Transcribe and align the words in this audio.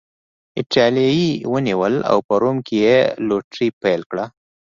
اېټالیا 0.59 1.09
یې 1.19 1.31
ونیوله 1.51 1.99
او 2.11 2.17
په 2.27 2.33
روم 2.41 2.57
کې 2.67 2.75
یې 2.85 2.97
لوټري 3.27 3.67
پیل 3.81 4.01
کړه 4.11 4.25